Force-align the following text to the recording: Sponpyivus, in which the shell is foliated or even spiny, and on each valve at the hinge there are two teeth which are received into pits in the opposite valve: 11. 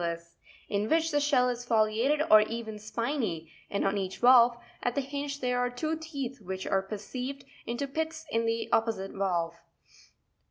Sponpyivus, 0.01 0.31
in 0.67 0.89
which 0.89 1.11
the 1.11 1.19
shell 1.19 1.47
is 1.47 1.63
foliated 1.63 2.23
or 2.31 2.41
even 2.41 2.79
spiny, 2.79 3.51
and 3.69 3.85
on 3.85 3.99
each 3.99 4.17
valve 4.17 4.57
at 4.81 4.95
the 4.95 5.01
hinge 5.01 5.41
there 5.41 5.59
are 5.59 5.69
two 5.69 5.95
teeth 5.95 6.41
which 6.41 6.65
are 6.65 6.87
received 6.89 7.45
into 7.67 7.85
pits 7.87 8.25
in 8.31 8.47
the 8.47 8.67
opposite 8.71 9.11
valve: 9.11 9.51
11. 9.53 9.59